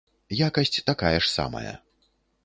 [0.47, 1.73] Якасць такая ж самая.